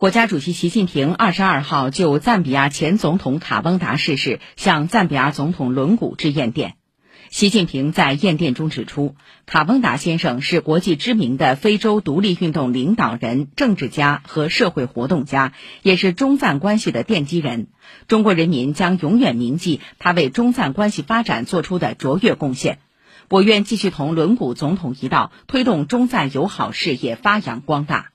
[0.00, 6.76] 国家主席习近平二十二号就赞比亚前总统卡翁达逝世向赞比亚总统伦古致唁电。
[7.28, 15.52] 习近平在唁电中指出，卡翁达先生是国际知名的非洲独立运动领导人、政治家和社会活动家，
[15.82, 17.66] 也是中赞关系的奠基人。
[18.08, 22.78] 中国人民将永远铭记他为中赞关系发展做出的卓越贡献。
[23.28, 28.12] 我愿继续同伦古总统一道，推动中赞友好事业发扬光大。